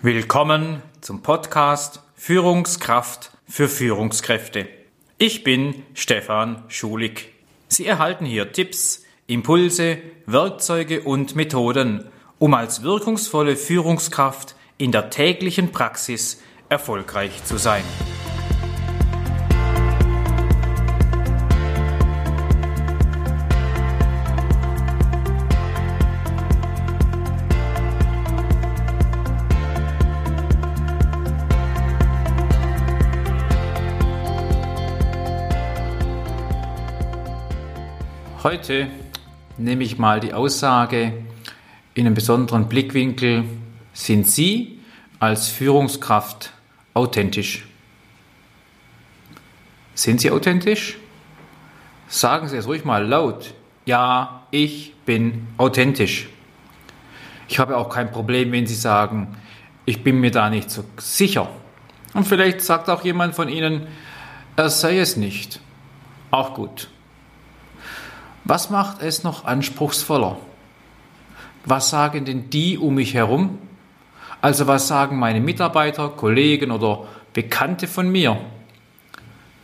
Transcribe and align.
Willkommen 0.00 0.80
zum 1.00 1.22
Podcast 1.22 2.02
Führungskraft 2.14 3.32
für 3.48 3.68
Führungskräfte. 3.68 4.68
Ich 5.18 5.42
bin 5.42 5.82
Stefan 5.92 6.62
Schulig. 6.68 7.32
Sie 7.66 7.84
erhalten 7.84 8.24
hier 8.24 8.52
Tipps, 8.52 9.02
Impulse, 9.26 9.98
Werkzeuge 10.24 11.00
und 11.00 11.34
Methoden, 11.34 12.04
um 12.38 12.54
als 12.54 12.84
wirkungsvolle 12.84 13.56
Führungskraft 13.56 14.54
in 14.76 14.92
der 14.92 15.10
täglichen 15.10 15.72
Praxis 15.72 16.40
erfolgreich 16.68 17.42
zu 17.42 17.56
sein. 17.56 17.82
Heute 38.50 38.88
nehme 39.58 39.84
ich 39.84 39.98
mal 39.98 40.20
die 40.20 40.32
Aussage 40.32 41.12
in 41.92 42.06
einem 42.06 42.14
besonderen 42.14 42.66
Blickwinkel, 42.66 43.44
sind 43.92 44.26
Sie 44.26 44.80
als 45.20 45.48
Führungskraft 45.48 46.54
authentisch? 46.94 47.66
Sind 49.94 50.22
Sie 50.22 50.30
authentisch? 50.30 50.96
Sagen 52.08 52.48
Sie 52.48 52.56
es 52.56 52.66
ruhig 52.66 52.86
mal 52.86 53.06
laut. 53.06 53.52
Ja, 53.84 54.46
ich 54.50 54.94
bin 55.04 55.46
authentisch. 55.58 56.30
Ich 57.48 57.58
habe 57.58 57.76
auch 57.76 57.90
kein 57.90 58.10
Problem, 58.10 58.50
wenn 58.52 58.66
Sie 58.66 58.76
sagen, 58.76 59.36
ich 59.84 60.02
bin 60.02 60.20
mir 60.20 60.30
da 60.30 60.48
nicht 60.48 60.70
so 60.70 60.84
sicher. 60.96 61.50
Und 62.14 62.26
vielleicht 62.26 62.62
sagt 62.62 62.88
auch 62.88 63.04
jemand 63.04 63.34
von 63.34 63.50
Ihnen, 63.50 63.88
er 64.56 64.70
sei 64.70 65.00
es 65.00 65.18
nicht. 65.18 65.60
Auch 66.30 66.54
gut. 66.54 66.88
Was 68.48 68.70
macht 68.70 69.02
es 69.02 69.24
noch 69.24 69.44
anspruchsvoller? 69.44 70.38
Was 71.66 71.90
sagen 71.90 72.24
denn 72.24 72.48
die 72.48 72.78
um 72.78 72.94
mich 72.94 73.12
herum? 73.12 73.58
Also 74.40 74.66
was 74.66 74.88
sagen 74.88 75.18
meine 75.18 75.42
Mitarbeiter, 75.42 76.08
Kollegen 76.08 76.70
oder 76.70 77.06
Bekannte 77.34 77.86
von 77.86 78.08
mir? 78.08 78.40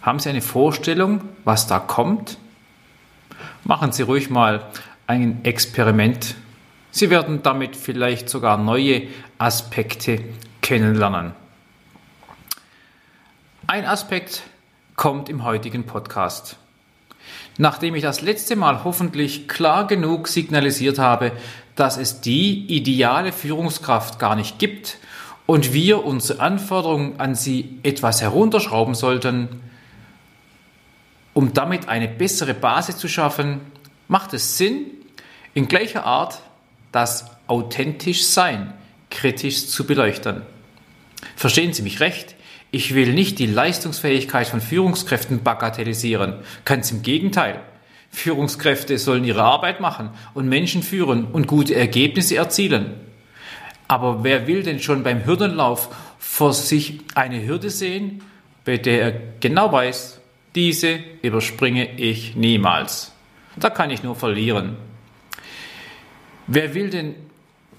Haben 0.02 0.18
Sie 0.18 0.28
eine 0.28 0.42
Vorstellung, 0.42 1.22
was 1.44 1.66
da 1.66 1.78
kommt? 1.78 2.36
Machen 3.64 3.90
Sie 3.90 4.02
ruhig 4.02 4.28
mal 4.28 4.66
ein 5.06 5.42
Experiment. 5.46 6.34
Sie 6.90 7.08
werden 7.08 7.42
damit 7.42 7.76
vielleicht 7.76 8.28
sogar 8.28 8.58
neue 8.58 9.04
Aspekte 9.38 10.22
kennenlernen. 10.60 11.32
Ein 13.66 13.86
Aspekt 13.86 14.42
kommt 14.94 15.30
im 15.30 15.42
heutigen 15.42 15.86
Podcast. 15.86 16.58
Nachdem 17.56 17.94
ich 17.94 18.02
das 18.02 18.20
letzte 18.20 18.56
Mal 18.56 18.84
hoffentlich 18.84 19.48
klar 19.48 19.86
genug 19.86 20.28
signalisiert 20.28 20.98
habe, 20.98 21.32
dass 21.76 21.96
es 21.96 22.20
die 22.20 22.66
ideale 22.66 23.32
Führungskraft 23.32 24.18
gar 24.18 24.36
nicht 24.36 24.58
gibt 24.58 24.98
und 25.46 25.72
wir 25.72 26.04
unsere 26.04 26.40
Anforderungen 26.40 27.20
an 27.20 27.34
sie 27.34 27.78
etwas 27.82 28.22
herunterschrauben 28.22 28.94
sollten, 28.94 29.48
um 31.32 31.52
damit 31.52 31.88
eine 31.88 32.08
bessere 32.08 32.54
Basis 32.54 32.96
zu 32.96 33.08
schaffen, 33.08 33.60
macht 34.08 34.32
es 34.34 34.56
Sinn, 34.56 34.86
in 35.52 35.68
gleicher 35.68 36.04
Art 36.04 36.40
das 36.92 37.26
authentisch 37.46 38.24
Sein 38.24 38.72
kritisch 39.10 39.66
zu 39.68 39.86
beleuchten. 39.86 40.42
Verstehen 41.36 41.72
Sie 41.72 41.82
mich 41.82 42.00
recht, 42.00 42.33
ich 42.74 42.92
will 42.92 43.12
nicht 43.12 43.38
die 43.38 43.46
Leistungsfähigkeit 43.46 44.48
von 44.48 44.60
Führungskräften 44.60 45.44
bagatellisieren. 45.44 46.40
Ganz 46.64 46.90
im 46.90 47.02
Gegenteil. 47.02 47.60
Führungskräfte 48.10 48.98
sollen 48.98 49.22
ihre 49.22 49.44
Arbeit 49.44 49.80
machen 49.80 50.10
und 50.34 50.48
Menschen 50.48 50.82
führen 50.82 51.24
und 51.24 51.46
gute 51.46 51.76
Ergebnisse 51.76 52.34
erzielen. 52.34 52.94
Aber 53.86 54.24
wer 54.24 54.48
will 54.48 54.64
denn 54.64 54.80
schon 54.80 55.04
beim 55.04 55.24
Hürdenlauf 55.24 55.88
vor 56.18 56.52
sich 56.52 56.98
eine 57.14 57.46
Hürde 57.46 57.70
sehen, 57.70 58.22
bei 58.64 58.76
der 58.76 59.02
er 59.02 59.20
genau 59.38 59.70
weiß, 59.70 60.20
diese 60.56 60.98
überspringe 61.22 61.96
ich 61.96 62.34
niemals. 62.34 63.12
Da 63.54 63.70
kann 63.70 63.90
ich 63.90 64.02
nur 64.02 64.16
verlieren. 64.16 64.76
Wer 66.48 66.74
will 66.74 66.90
denn 66.90 67.14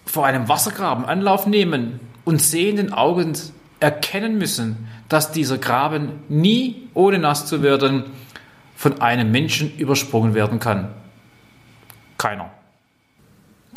vor 0.06 0.26
einem 0.26 0.48
Wassergraben 0.48 1.04
Anlauf 1.04 1.48
nehmen 1.48 2.00
und 2.24 2.42
sehenden 2.42 2.94
Augens 2.94 3.52
erkennen 3.86 4.40
müssen, 4.40 4.88
dass 5.10 5.32
dieser 5.32 5.60
Graben 5.60 6.24
nie, 6.28 6.88
ohne 6.96 7.20
nass 7.20 7.46
zu 7.46 7.62
werden, 7.62 8.06
von 8.76 9.00
einem 9.00 9.30
Menschen 9.30 9.78
übersprungen 9.78 10.34
werden 10.34 10.60
kann. 10.60 10.92
Keiner. 12.18 12.50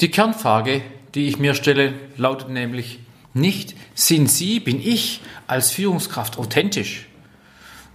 Die 0.00 0.10
Kernfrage, 0.10 0.80
die 1.14 1.28
ich 1.28 1.38
mir 1.38 1.52
stelle, 1.52 1.92
lautet 2.16 2.48
nämlich 2.48 3.00
nicht, 3.34 3.76
sind 3.94 4.30
Sie, 4.30 4.60
bin 4.60 4.80
ich 4.80 5.20
als 5.46 5.72
Führungskraft 5.72 6.38
authentisch? 6.38 7.06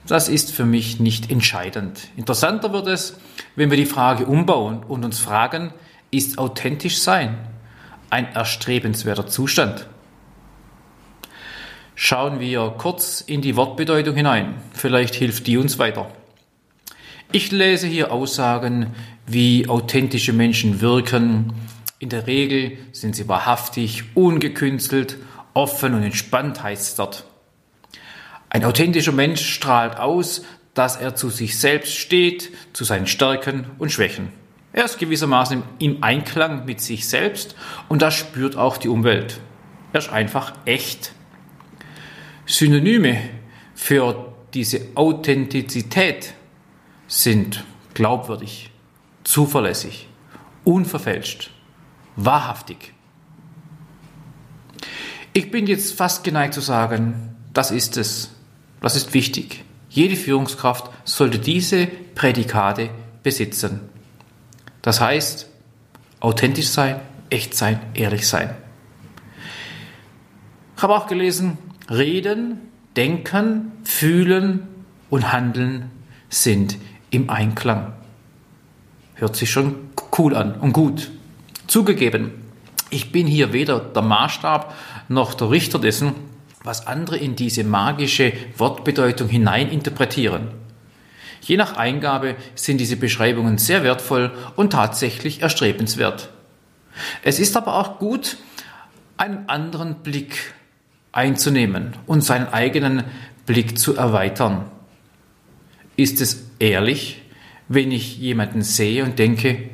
Das 0.06 0.29
ist 0.29 0.52
für 0.52 0.66
mich 0.66 1.00
nicht 1.00 1.31
entscheidend. 1.31 2.09
Interessanter 2.16 2.72
wird 2.73 2.85
es, 2.85 3.18
wenn 3.56 3.72
wir 3.72 3.78
die 3.78 3.88
Frage 3.88 4.28
umbauen 4.28 4.84
und 4.84 5.03
uns 5.03 5.18
fragen, 5.18 5.73
ist 6.12 6.38
authentisch 6.38 7.00
sein 7.00 7.40
ein 8.12 8.31
erstrebenswerter 8.35 9.25
Zustand? 9.25 9.88
Schauen 11.95 12.39
wir 12.39 12.73
kurz 12.77 13.21
in 13.21 13.41
die 13.41 13.55
Wortbedeutung 13.55 14.15
hinein. 14.15 14.55
Vielleicht 14.73 15.13
hilft 15.15 15.45
die 15.45 15.57
uns 15.57 15.77
weiter. 15.77 16.11
Ich 17.31 17.51
lese 17.51 17.87
hier 17.87 18.11
Aussagen, 18.11 18.95
wie 19.27 19.67
authentische 19.69 20.33
Menschen 20.33 20.81
wirken. 20.81 21.53
In 21.99 22.09
der 22.09 22.27
Regel 22.27 22.77
sind 22.91 23.15
sie 23.15 23.27
wahrhaftig, 23.27 24.03
ungekünstelt, 24.15 25.17
offen 25.53 25.93
und 25.93 26.03
entspannt 26.03 26.63
heißt 26.63 26.81
es 26.83 26.95
dort. 26.95 27.25
Ein 28.49 28.65
authentischer 28.65 29.11
Mensch 29.11 29.47
strahlt 29.47 29.97
aus, 29.97 30.43
dass 30.73 30.95
er 30.95 31.15
zu 31.15 31.29
sich 31.29 31.57
selbst 31.57 31.95
steht, 31.95 32.51
zu 32.73 32.83
seinen 32.83 33.07
Stärken 33.07 33.67
und 33.77 33.91
Schwächen. 33.91 34.29
Er 34.73 34.85
ist 34.85 34.97
gewissermaßen 34.97 35.61
im 35.77 36.03
Einklang 36.03 36.65
mit 36.65 36.81
sich 36.81 37.07
selbst 37.07 37.55
und 37.89 38.01
das 38.01 38.15
spürt 38.15 38.57
auch 38.57 38.77
die 38.77 38.89
Umwelt. 38.89 39.39
Er 39.91 39.99
ist 39.99 40.11
einfach 40.11 40.53
echt. 40.65 41.13
Synonyme 42.45 43.29
für 43.73 44.33
diese 44.53 44.81
Authentizität 44.95 46.33
sind 47.07 47.63
glaubwürdig, 47.93 48.71
zuverlässig, 49.23 50.07
unverfälscht, 50.63 51.51
wahrhaftig. 52.15 52.93
Ich 55.33 55.49
bin 55.49 55.67
jetzt 55.67 55.93
fast 55.95 56.23
geneigt 56.23 56.53
zu 56.53 56.61
sagen, 56.61 57.35
das 57.53 57.71
ist 57.71 57.97
es, 57.97 58.31
das 58.81 58.95
ist 58.95 59.13
wichtig. 59.13 59.63
Jede 59.89 60.15
Führungskraft 60.15 60.91
sollte 61.05 61.39
diese 61.39 61.87
Prädikate 61.87 62.89
besitzen. 63.23 63.81
Das 64.81 64.99
heißt, 64.99 65.47
authentisch 66.19 66.67
sein, 66.67 66.99
echt 67.29 67.55
sein, 67.55 67.79
ehrlich 67.93 68.27
sein. 68.27 68.55
Ich 70.75 70.83
habe 70.83 70.95
auch 70.95 71.07
gelesen, 71.07 71.57
Reden, 71.89 72.59
Denken, 72.95 73.71
Fühlen 73.83 74.67
und 75.09 75.33
Handeln 75.33 75.91
sind 76.29 76.77
im 77.09 77.29
Einklang. 77.29 77.94
Hört 79.16 79.35
sich 79.35 79.51
schon 79.51 79.75
cool 80.17 80.35
an 80.35 80.55
und 80.55 80.73
gut. 80.73 81.11
Zugegeben, 81.67 82.31
ich 82.89 83.11
bin 83.11 83.27
hier 83.27 83.53
weder 83.53 83.79
der 83.79 84.01
Maßstab 84.01 84.73
noch 85.09 85.33
der 85.33 85.49
Richter 85.49 85.79
dessen, 85.79 86.13
was 86.63 86.87
andere 86.87 87.17
in 87.17 87.35
diese 87.35 87.63
magische 87.63 88.34
Wortbedeutung 88.58 89.28
hineininterpretieren. 89.28 90.49
Je 91.41 91.58
nach 91.58 91.75
Eingabe 91.75 92.35
sind 92.55 92.78
diese 92.78 92.96
Beschreibungen 92.96 93.58
sehr 93.58 93.84
wertvoll 93.84 94.31
und 94.55 94.72
tatsächlich 94.72 95.41
erstrebenswert. 95.41 96.29
Es 97.22 97.40
ist 97.40 97.58
aber 97.58 97.75
auch 97.75 97.99
gut, 97.99 98.37
einen 99.17 99.49
anderen 99.49 99.96
Blick 99.96 100.53
einzunehmen 101.13 101.93
und 102.05 102.21
seinen 102.21 102.47
eigenen 102.49 103.05
Blick 103.45 103.79
zu 103.79 103.95
erweitern. 103.95 104.65
Ist 105.95 106.19
es 106.19 106.49
ehrlich, 106.59 107.21
wenn 107.69 107.91
ich 107.91 108.17
jemanden 108.17 108.61
sehe 108.61 109.05
und 109.05 109.17
denke, 109.19 109.69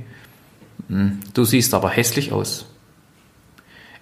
hm, 0.87 1.19
du 1.33 1.43
siehst 1.45 1.73
aber 1.73 1.89
hässlich 1.89 2.31
aus? 2.31 2.67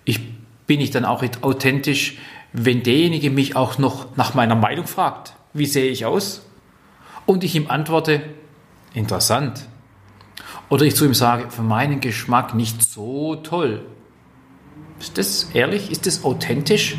Ich 0.04 0.20
bin 0.66 0.82
ich 0.82 0.92
dann 0.92 1.06
auch 1.06 1.24
authentisch, 1.42 2.18
wenn 2.54 2.84
derjenige 2.84 3.30
mich 3.30 3.56
auch 3.56 3.78
noch 3.78 4.18
nach 4.18 4.34
meiner 4.34 4.56
Meinung 4.56 4.88
fragt, 4.88 5.34
wie 5.54 5.66
sehe 5.66 5.90
ich 5.90 6.06
aus? 6.06 6.46
Und 7.26 7.44
ich 7.44 7.56
ihm 7.56 7.70
antworte, 7.70 8.22
interessant. 8.94 9.68
Oder 10.70 10.86
ich 10.86 10.96
zu 10.96 11.06
ihm 11.06 11.14
sage, 11.14 11.50
für 11.50 11.62
meinen 11.62 12.02
Geschmack 12.02 12.56
nicht 12.56 12.84
so 12.84 13.36
toll. 13.36 13.86
Ist 15.00 15.18
das 15.18 15.50
ehrlich? 15.54 15.92
Ist 15.92 16.08
das 16.08 16.24
authentisch? 16.24 16.98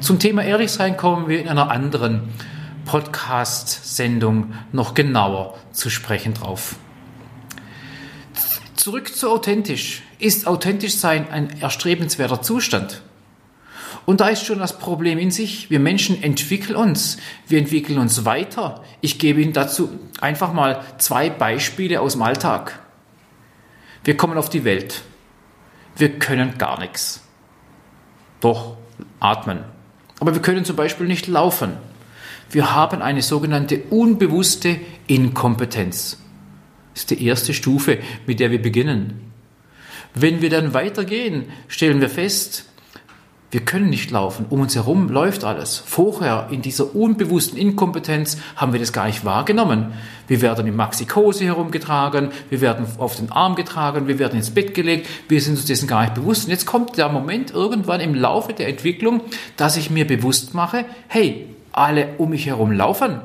Zum 0.00 0.18
Thema 0.18 0.42
ehrlich 0.44 0.70
sein 0.70 0.96
kommen 0.96 1.28
wir 1.28 1.40
in 1.40 1.48
einer 1.48 1.70
anderen 1.70 2.28
Podcast-Sendung 2.84 4.54
noch 4.72 4.94
genauer 4.94 5.58
zu 5.72 5.90
sprechen 5.90 6.34
drauf. 6.34 6.76
Zurück 8.74 9.14
zu 9.14 9.30
authentisch. 9.30 10.02
Ist 10.18 10.46
authentisch 10.46 10.96
sein 10.96 11.30
ein 11.30 11.60
erstrebenswerter 11.60 12.42
Zustand? 12.42 13.02
Und 14.06 14.20
da 14.20 14.28
ist 14.28 14.44
schon 14.44 14.58
das 14.58 14.78
Problem 14.78 15.18
in 15.18 15.30
sich. 15.30 15.70
Wir 15.70 15.78
Menschen 15.78 16.22
entwickeln 16.22 16.76
uns. 16.76 17.18
Wir 17.46 17.58
entwickeln 17.58 17.98
uns 17.98 18.24
weiter. 18.24 18.82
Ich 19.00 19.18
gebe 19.18 19.40
Ihnen 19.40 19.52
dazu 19.52 19.90
einfach 20.20 20.52
mal 20.52 20.82
zwei 20.98 21.30
Beispiele 21.30 22.00
aus 22.00 22.14
dem 22.14 22.22
Alltag. 22.22 22.80
Wir 24.02 24.16
kommen 24.16 24.38
auf 24.38 24.48
die 24.48 24.64
Welt. 24.64 25.02
Wir 25.96 26.18
können 26.18 26.56
gar 26.56 26.80
nichts. 26.80 27.22
Doch, 28.40 28.78
atmen. 29.18 29.60
Aber 30.18 30.34
wir 30.34 30.42
können 30.42 30.64
zum 30.64 30.76
Beispiel 30.76 31.06
nicht 31.06 31.26
laufen. 31.26 31.72
Wir 32.50 32.74
haben 32.74 33.00
eine 33.00 33.22
sogenannte 33.22 33.82
unbewusste 33.90 34.76
Inkompetenz. 35.06 36.18
Das 36.94 37.02
ist 37.02 37.10
die 37.10 37.24
erste 37.24 37.54
Stufe, 37.54 37.98
mit 38.26 38.40
der 38.40 38.50
wir 38.50 38.60
beginnen. 38.60 39.32
Wenn 40.14 40.42
wir 40.42 40.50
dann 40.50 40.74
weitergehen, 40.74 41.46
stellen 41.68 42.00
wir 42.00 42.10
fest, 42.10 42.69
wir 43.50 43.60
können 43.60 43.90
nicht 43.90 44.12
laufen. 44.12 44.46
Um 44.48 44.60
uns 44.60 44.76
herum 44.76 45.08
läuft 45.08 45.42
alles. 45.42 45.82
Vorher 45.84 46.48
in 46.50 46.62
dieser 46.62 46.94
unbewussten 46.94 47.58
Inkompetenz 47.58 48.36
haben 48.54 48.72
wir 48.72 48.78
das 48.78 48.92
gar 48.92 49.06
nicht 49.06 49.24
wahrgenommen. 49.24 49.92
Wir 50.28 50.40
werden 50.40 50.68
in 50.68 50.76
Maxikose 50.76 51.44
herumgetragen, 51.44 52.30
wir 52.48 52.60
werden 52.60 52.86
auf 52.98 53.16
den 53.16 53.32
Arm 53.32 53.56
getragen, 53.56 54.06
wir 54.06 54.20
werden 54.20 54.36
ins 54.36 54.50
Bett 54.50 54.74
gelegt, 54.74 55.08
wir 55.28 55.40
sind 55.40 55.56
uns 55.56 55.66
dessen 55.66 55.88
gar 55.88 56.02
nicht 56.02 56.14
bewusst. 56.14 56.44
Und 56.44 56.50
jetzt 56.50 56.66
kommt 56.66 56.96
der 56.96 57.08
Moment 57.08 57.50
irgendwann 57.50 58.00
im 58.00 58.14
Laufe 58.14 58.52
der 58.52 58.68
Entwicklung, 58.68 59.22
dass 59.56 59.76
ich 59.76 59.90
mir 59.90 60.06
bewusst 60.06 60.54
mache, 60.54 60.84
hey, 61.08 61.46
alle 61.72 62.10
um 62.18 62.30
mich 62.30 62.46
herum 62.46 62.70
laufen. 62.70 63.20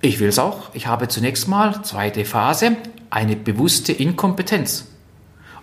Ich 0.00 0.18
will 0.18 0.28
es 0.28 0.40
auch. 0.40 0.74
Ich 0.74 0.88
habe 0.88 1.06
zunächst 1.06 1.46
mal, 1.46 1.82
zweite 1.84 2.24
Phase, 2.24 2.76
eine 3.10 3.36
bewusste 3.36 3.92
Inkompetenz. 3.92 4.86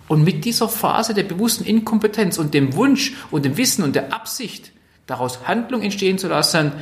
Und 0.08 0.22
mit 0.22 0.44
dieser 0.44 0.68
Phase 0.68 1.14
der 1.14 1.24
bewussten 1.24 1.64
Inkompetenz 1.64 2.38
und 2.38 2.54
dem 2.54 2.74
Wunsch 2.74 3.14
und 3.30 3.44
dem 3.44 3.56
Wissen 3.56 3.82
und 3.82 3.96
der 3.96 4.12
Absicht, 4.12 4.72
daraus 5.06 5.46
Handlung 5.46 5.82
entstehen 5.82 6.18
zu 6.18 6.28
lassen, 6.28 6.72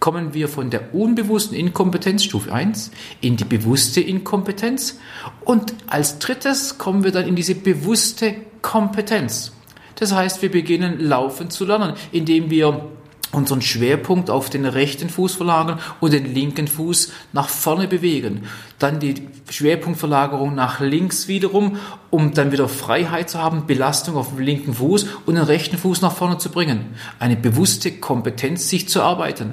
kommen 0.00 0.34
wir 0.34 0.48
von 0.48 0.70
der 0.70 0.94
unbewussten 0.94 1.56
Inkompetenz 1.56 2.24
Stufe 2.24 2.52
1 2.52 2.90
in 3.20 3.36
die 3.36 3.44
bewusste 3.44 4.00
Inkompetenz 4.00 4.98
und 5.44 5.74
als 5.86 6.18
drittes 6.18 6.78
kommen 6.78 7.04
wir 7.04 7.10
dann 7.10 7.26
in 7.26 7.34
diese 7.34 7.54
bewusste 7.54 8.34
Kompetenz. 8.62 9.52
Das 9.96 10.14
heißt, 10.14 10.42
wir 10.42 10.50
beginnen 10.52 11.00
laufen 11.00 11.50
zu 11.50 11.64
lernen, 11.64 11.94
indem 12.12 12.50
wir 12.50 12.88
unseren 13.32 13.60
Schwerpunkt 13.60 14.30
auf 14.30 14.48
den 14.50 14.64
rechten 14.64 15.10
Fuß 15.10 15.34
verlagern 15.34 15.78
und 16.00 16.12
den 16.12 16.32
linken 16.32 16.66
Fuß 16.66 17.12
nach 17.32 17.48
vorne 17.48 17.86
bewegen. 17.86 18.44
Dann 18.78 19.00
die 19.00 19.28
Schwerpunktverlagerung 19.50 20.54
nach 20.54 20.80
links 20.80 21.28
wiederum, 21.28 21.76
um 22.10 22.32
dann 22.32 22.52
wieder 22.52 22.68
Freiheit 22.68 23.28
zu 23.28 23.38
haben, 23.38 23.66
Belastung 23.66 24.16
auf 24.16 24.30
dem 24.30 24.38
linken 24.38 24.74
Fuß 24.74 25.06
und 25.26 25.34
den 25.34 25.44
rechten 25.44 25.76
Fuß 25.76 26.00
nach 26.00 26.12
vorne 26.12 26.38
zu 26.38 26.50
bringen. 26.50 26.94
Eine 27.18 27.36
bewusste 27.36 27.92
Kompetenz, 27.92 28.68
sich 28.68 28.88
zu 28.88 29.02
arbeiten. 29.02 29.52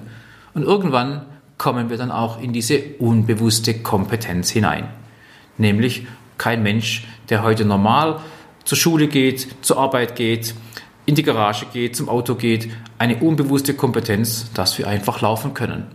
Und 0.54 0.63
irgendwann 0.63 1.25
kommen 1.57 1.89
wir 1.89 1.98
dann 1.98 2.12
auch 2.12 2.42
in 2.42 2.54
diese 2.54 2.81
unbewusste 3.00 3.74
Kompetenz 3.75 4.50
hinein. 4.50 4.88
Nämlich 5.57 6.07
kein 6.38 6.63
Mensch, 6.63 7.06
der 7.30 7.44
heute 7.44 7.66
normal 7.66 8.19
zur 8.63 8.77
Schule 8.77 9.07
geht, 9.07 9.48
zur 9.62 9.77
Arbeit 9.77 10.16
geht, 10.16 10.56
in 11.06 11.16
die 11.16 11.24
Garage 11.24 11.68
geht, 11.72 11.96
zum 11.96 12.10
Auto 12.10 12.36
geht, 12.36 12.69
eine 12.98 13.18
unbewusste 13.18 13.74
Kompetenz, 13.74 14.52
dass 14.54 14.78
wir 14.78 14.88
einfach 14.88 15.22
laufen 15.22 15.54
können. 15.54 15.88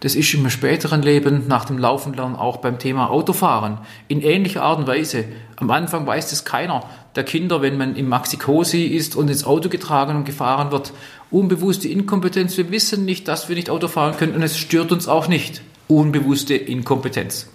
Das 0.00 0.14
ist 0.14 0.32
im 0.32 0.48
späteren 0.48 1.02
Leben 1.02 1.46
nach 1.46 1.66
dem 1.66 1.76
Laufen 1.76 2.14
lernen 2.14 2.34
auch 2.34 2.56
beim 2.56 2.78
Thema 2.78 3.10
Autofahren 3.10 3.78
in 4.08 4.22
ähnlicher 4.22 4.62
Art 4.62 4.78
und 4.78 4.86
Weise. 4.86 5.26
Am 5.56 5.70
Anfang 5.70 6.06
weiß 6.06 6.30
das 6.30 6.46
keiner 6.46 6.84
der 7.16 7.24
Kinder, 7.24 7.60
wenn 7.60 7.76
man 7.76 7.96
im 7.96 8.08
Maxi-Cosi 8.08 8.84
ist 8.84 9.14
und 9.14 9.28
ins 9.28 9.44
Auto 9.44 9.68
getragen 9.68 10.16
und 10.16 10.24
gefahren 10.24 10.72
wird. 10.72 10.94
Unbewusste 11.30 11.88
Inkompetenz. 11.88 12.56
Wir 12.56 12.70
wissen 12.70 13.04
nicht, 13.04 13.28
dass 13.28 13.50
wir 13.50 13.56
nicht 13.56 13.68
Auto 13.68 13.88
fahren 13.88 14.16
können 14.16 14.34
und 14.34 14.42
es 14.42 14.56
stört 14.56 14.90
uns 14.90 15.06
auch 15.06 15.28
nicht. 15.28 15.60
Unbewusste 15.86 16.54
Inkompetenz. 16.54 17.48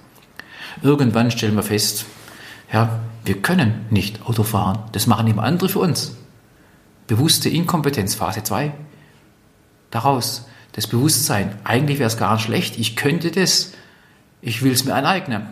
Irgendwann 0.84 1.32
stellen 1.32 1.56
wir 1.56 1.64
fest, 1.64 2.06
ja, 2.76 3.00
wir 3.24 3.42
können 3.42 3.86
nicht 3.90 4.26
Auto 4.26 4.44
fahren. 4.44 4.80
Das 4.92 5.08
machen 5.08 5.28
immer 5.28 5.44
andere 5.44 5.70
für 5.70 5.80
uns. 5.80 6.18
Bewusste 7.08 7.48
Inkompetenz, 7.48 8.16
Phase 8.16 8.44
2. 8.44 8.74
Daraus 9.92 10.46
das 10.74 10.88
Bewusstsein, 10.88 11.58
eigentlich 11.64 12.00
wäre 12.00 12.08
es 12.08 12.18
gar 12.18 12.34
nicht 12.34 12.44
schlecht, 12.44 12.78
ich 12.78 12.98
könnte 12.98 13.32
das, 13.32 13.72
ich 14.42 14.62
will 14.62 14.74
es 14.74 14.84
mir 14.84 14.94
aneignen. 14.94 15.48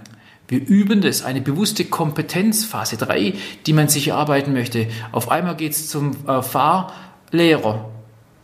Wir 0.50 0.60
üben 0.68 1.00
das, 1.00 1.24
eine 1.24 1.40
bewusste 1.40 1.86
Kompetenz, 1.86 2.66
Phase 2.66 2.98
3, 2.98 3.36
die 3.66 3.72
man 3.72 3.88
sich 3.88 4.10
erarbeiten 4.10 4.52
möchte. 4.52 4.88
Auf 5.14 5.32
einmal 5.32 5.56
geht 5.56 5.72
es 5.72 5.88
zum 5.88 6.28
äh, 6.28 6.42
Fahrlehrer. 6.42 7.90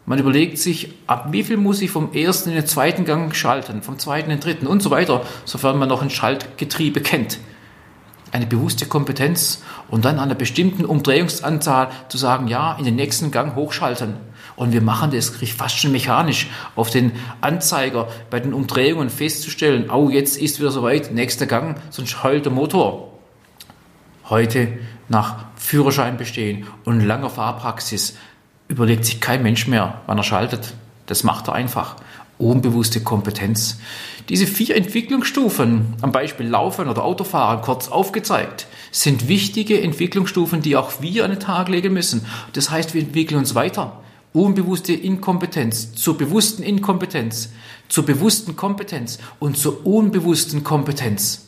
Man 0.06 0.20
überlegt 0.20 0.58
sich, 0.58 0.94
ab 1.06 1.28
wie 1.34 1.44
viel 1.44 1.58
muss 1.58 1.82
ich 1.82 1.92
vom 1.92 2.14
ersten 2.14 2.52
in 2.52 2.56
den 2.56 2.66
zweiten 2.66 3.04
Gang 3.04 3.36
schalten, 3.36 3.82
vom 3.82 4.00
zweiten 4.00 4.32
in 4.32 4.38
den 4.38 4.42
dritten 4.42 4.68
und 4.68 4.82
so 4.82 4.90
weiter, 4.90 5.26
sofern 5.44 5.78
man 5.78 5.90
noch 5.90 6.02
ein 6.02 6.10
Schaltgetriebe 6.10 7.02
kennt 7.02 7.40
eine 8.32 8.46
bewusste 8.46 8.86
Kompetenz 8.86 9.62
und 9.90 10.06
dann 10.06 10.16
an 10.16 10.26
einer 10.26 10.36
bestimmten 10.36 10.86
Umdrehungsanzahl 10.86 11.90
zu 12.10 12.18
sagen, 12.18 12.48
ja, 12.48 12.76
in 12.78 12.86
den 12.86 12.96
nächsten 12.96 13.32
Gang 13.32 13.56
hochschalten. 13.56 14.16
Und 14.56 14.74
wir 14.74 14.82
machen 14.82 15.12
das 15.12 15.30
fast 15.30 15.78
schon 15.78 15.92
mechanisch 15.92 16.48
auf 16.76 16.90
den 16.90 17.14
Anzeiger 17.42 18.10
bei 18.30 18.40
den 18.40 18.54
Umdrehungen 18.54 19.10
festzustellen, 19.10 19.90
oh, 19.90 20.10
jetzt 20.10 20.38
ist 20.38 20.60
wieder 20.60 20.72
soweit, 20.72 21.12
nächster 21.12 21.46
Gang, 21.46 21.78
sonst 21.90 22.24
heult 22.24 22.46
der 22.46 22.52
Motor. 22.52 23.14
Heute 24.30 24.68
nach 25.08 25.46
Führerschein 25.56 26.18
bestehen 26.18 26.68
und 26.86 27.00
langer 27.02 27.30
Fahrpraxis 27.30 28.18
überlegt 28.68 29.06
sich 29.06 29.22
kein 29.22 29.44
Mensch 29.44 29.68
mehr, 29.68 30.02
wann 30.06 30.18
er 30.18 30.24
schaltet. 30.24 30.74
Das 31.06 31.24
macht 31.24 31.48
er 31.48 31.54
einfach 31.54 31.96
unbewusste 32.40 33.02
Kompetenz. 33.02 33.78
Diese 34.30 34.48
vier 34.48 34.76
Entwicklungsstufen, 34.76 35.94
am 36.02 36.12
Beispiel 36.12 36.48
Laufen 36.48 36.88
oder 36.88 37.04
Autofahren 37.04 37.62
kurz 37.62 37.90
aufgezeigt, 37.90 38.68
sind 38.92 39.28
wichtige 39.28 39.82
Entwicklungsstufen, 39.82 40.62
die 40.62 40.76
auch 40.76 41.02
wir 41.02 41.26
an 41.26 41.32
den 41.32 41.40
Tag 41.40 41.70
legen 41.70 41.94
müssen. 41.94 42.26
Das 42.54 42.72
heißt, 42.72 42.94
wir 42.94 43.02
entwickeln 43.02 43.38
uns 43.38 43.54
weiter. 43.54 44.02
Unbewusste 44.34 44.94
Inkompetenz 44.94 45.94
zur 45.96 46.18
bewussten 46.18 46.64
Inkompetenz, 46.64 47.50
zur 47.90 48.06
bewussten 48.06 48.56
Kompetenz 48.56 49.20
und 49.40 49.58
zur 49.58 49.86
unbewussten 49.86 50.64
Kompetenz. 50.64 51.48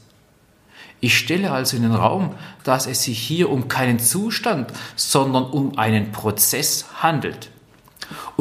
Ich 1.00 1.18
stelle 1.18 1.52
also 1.52 1.78
in 1.78 1.84
den 1.84 1.96
Raum, 1.96 2.36
dass 2.64 2.86
es 2.86 3.04
sich 3.04 3.18
hier 3.18 3.50
um 3.50 3.68
keinen 3.68 4.00
Zustand, 4.00 4.72
sondern 4.96 5.46
um 5.46 5.78
einen 5.78 6.12
Prozess 6.12 6.86
handelt. 7.02 7.50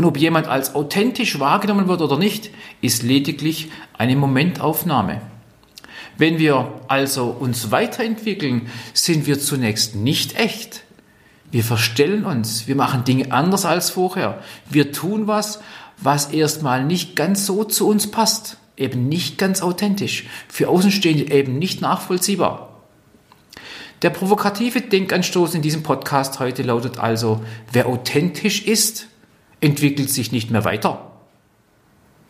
Und 0.00 0.06
ob 0.06 0.16
jemand 0.16 0.48
als 0.48 0.74
authentisch 0.74 1.40
wahrgenommen 1.40 1.86
wird 1.86 2.00
oder 2.00 2.16
nicht, 2.16 2.48
ist 2.80 3.02
lediglich 3.02 3.70
eine 3.98 4.16
Momentaufnahme. 4.16 5.20
Wenn 6.16 6.38
wir 6.38 6.72
also 6.88 7.26
uns 7.26 7.70
weiterentwickeln, 7.70 8.70
sind 8.94 9.26
wir 9.26 9.38
zunächst 9.38 9.96
nicht 9.96 10.38
echt. 10.38 10.84
Wir 11.50 11.62
verstellen 11.62 12.24
uns, 12.24 12.66
wir 12.66 12.76
machen 12.76 13.04
Dinge 13.04 13.30
anders 13.30 13.66
als 13.66 13.90
vorher. 13.90 14.42
Wir 14.70 14.90
tun 14.90 15.26
was, 15.26 15.60
was 15.98 16.32
erstmal 16.32 16.82
nicht 16.82 17.14
ganz 17.14 17.44
so 17.44 17.64
zu 17.64 17.86
uns 17.86 18.10
passt, 18.10 18.56
eben 18.78 19.06
nicht 19.06 19.36
ganz 19.36 19.60
authentisch, 19.60 20.24
für 20.48 20.70
Außenstehende 20.70 21.30
eben 21.30 21.58
nicht 21.58 21.82
nachvollziehbar. 21.82 22.80
Der 24.00 24.08
provokative 24.08 24.80
Denkanstoß 24.80 25.52
in 25.56 25.60
diesem 25.60 25.82
Podcast 25.82 26.40
heute 26.40 26.62
lautet 26.62 26.98
also, 26.98 27.42
wer 27.70 27.86
authentisch 27.86 28.64
ist, 28.64 29.06
entwickelt 29.60 30.10
sich 30.10 30.32
nicht 30.32 30.50
mehr 30.50 30.64
weiter. 30.64 31.10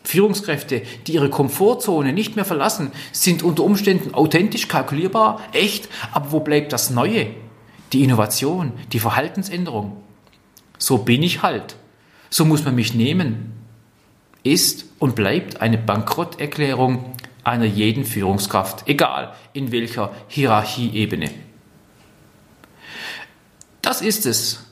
Führungskräfte, 0.03 0.83
die 1.07 1.13
ihre 1.13 1.31
Komfortzone 1.31 2.13
nicht 2.13 2.37
mehr 2.37 2.45
verlassen, 2.45 2.91
sind 3.13 3.43
unter 3.43 3.65
Umständen 3.65 4.15
authentisch 4.15 4.67
kalkulierbar, 4.67 5.41
echt, 5.53 5.89
aber 6.13 6.33
wo 6.33 6.41
bleibt 6.41 6.73
das 6.73 6.91
Neue? 6.91 7.29
Die 7.93 8.03
Innovation, 8.03 8.73
die 8.93 8.99
Verhaltensänderung. 8.99 9.97
So 10.79 10.99
bin 10.99 11.23
ich 11.23 11.43
halt. 11.43 11.77
So 12.31 12.45
muss 12.45 12.65
man 12.65 12.75
mich 12.75 12.95
nehmen. 12.95 13.53
Ist 14.43 14.87
und 14.99 15.15
bleibt 15.15 15.61
eine 15.61 15.77
Bankrotterklärung 15.77 17.13
einer 17.45 17.67
jeden 17.67 18.05
Führungskraft, 18.05 18.89
egal 18.89 19.35
in 19.53 19.73
welcher 19.73 20.13
Hierarchieebene. 20.29 21.31
Das 23.83 24.01
ist 24.01 24.25
es, 24.25 24.65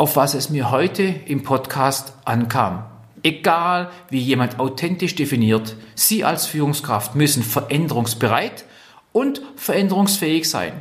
auf 0.00 0.16
was 0.16 0.32
es 0.32 0.48
mir 0.48 0.70
heute 0.70 1.02
im 1.02 1.42
Podcast 1.42 2.14
ankam. 2.24 2.84
Egal 3.22 3.90
wie 4.08 4.18
jemand 4.18 4.58
authentisch 4.58 5.14
definiert, 5.14 5.76
Sie 5.94 6.24
als 6.24 6.46
Führungskraft 6.46 7.16
müssen 7.16 7.42
veränderungsbereit 7.42 8.64
und 9.12 9.42
veränderungsfähig 9.56 10.48
sein. 10.48 10.72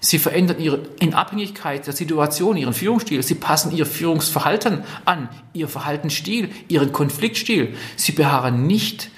Sie 0.00 0.18
verändern 0.18 0.60
ihre, 0.60 0.80
in 1.00 1.14
Abhängigkeit 1.14 1.86
der 1.86 1.94
Situation 1.94 2.58
ihren 2.58 2.74
Führungsstil. 2.74 3.22
Sie 3.22 3.36
passen 3.36 3.74
ihr 3.74 3.86
Führungsverhalten 3.86 4.82
an, 5.06 5.30
ihr 5.54 5.68
Verhaltensstil, 5.68 6.50
ihren 6.68 6.92
Konfliktstil. 6.92 7.74
Sie 7.96 8.12
beharren 8.12 8.66
nicht 8.66 9.10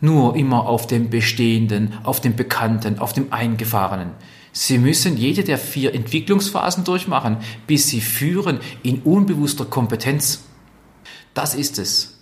nur 0.00 0.34
immer 0.34 0.66
auf 0.66 0.86
dem 0.86 1.10
Bestehenden, 1.10 1.92
auf 2.04 2.22
dem 2.22 2.36
Bekannten, 2.36 2.98
auf 3.00 3.12
dem 3.12 3.34
Eingefahrenen. 3.34 4.12
Sie 4.54 4.78
müssen 4.78 5.18
jede 5.18 5.44
der 5.44 5.58
vier 5.58 5.94
Entwicklungsphasen 5.94 6.84
durchmachen, 6.84 7.38
bis 7.66 7.88
sie 7.88 8.00
führen 8.00 8.60
in 8.82 9.02
unbewusster 9.02 9.64
Kompetenz. 9.64 10.44
Das 11.34 11.54
ist 11.54 11.78
es 11.78 12.14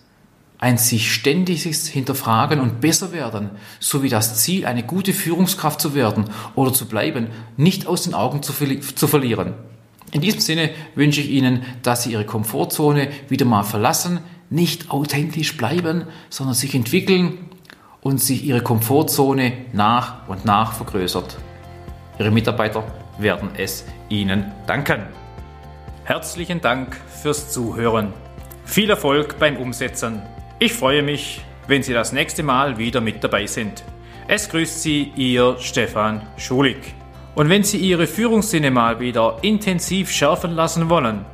ein 0.63 0.79
sich 0.79 1.13
ständiges 1.13 1.89
Hinterfragen 1.89 2.61
und 2.61 2.81
besser 2.81 3.11
werden, 3.11 3.51
sowie 3.81 4.09
das 4.09 4.39
Ziel, 4.39 4.65
eine 4.65 4.85
gute 4.85 5.13
Führungskraft 5.13 5.81
zu 5.81 5.93
werden 5.93 6.27
oder 6.55 6.73
zu 6.73 6.87
bleiben, 6.87 7.27
nicht 7.57 7.89
aus 7.89 8.05
den 8.05 8.15
Augen 8.15 8.45
zu, 8.45 8.53
zu 8.95 9.09
verlieren. 9.09 9.55
In 10.13 10.21
diesem 10.21 10.39
Sinne 10.39 10.71
wünsche 10.95 11.21
ich 11.21 11.31
Ihnen, 11.31 11.63
dass 11.83 12.05
Sie 12.05 12.13
Ihre 12.13 12.25
Komfortzone 12.25 13.09
wieder 13.29 13.45
mal 13.45 13.65
verlassen, 13.65 14.21
nicht 14.51 14.93
authentisch 14.93 15.57
bleiben, 15.57 16.05
sondern 16.31 16.55
sich 16.55 16.77
entwickeln 16.77 17.39
und 18.01 18.21
sich 18.21 18.45
Ihre 18.45 18.63
Komfortzone 18.63 19.53
nach 19.73 20.29
und 20.29 20.45
nach 20.45 20.75
vergrößert. 20.75 21.39
Ihre 22.23 22.31
Mitarbeiter 22.31 22.85
werden 23.19 23.51
es 23.57 23.85
Ihnen 24.09 24.53
danken. 24.69 25.03
Herzlichen 26.05 26.61
Dank 26.61 26.97
fürs 27.21 27.51
Zuhören. 27.51 28.13
Viel 28.65 28.91
Erfolg 28.91 29.41
beim 29.41 29.57
Umsetzen. 29.57 30.23
Ich 30.61 30.73
freue 30.73 31.03
mich, 31.03 31.41
wenn 31.67 31.83
Sie 31.83 31.93
das 31.93 32.13
nächste 32.13 32.45
Mal 32.45 32.79
wieder 32.79 33.01
mit 33.01 33.25
dabei 33.25 33.47
sind. 33.47 33.83
Es 34.29 34.49
grüßt 34.49 34.83
Sie 34.83 35.13
Ihr 35.17 35.57
Stefan 35.59 36.23
Schulig. 36.37 36.95
Und 37.35 37.49
wenn 37.49 37.65
Sie 37.65 37.79
Ihre 37.79 38.07
Führungssinne 38.07 38.71
mal 38.71 39.01
wieder 39.01 39.39
intensiv 39.43 40.09
schärfen 40.09 40.53
lassen 40.53 40.89
wollen, 40.89 41.25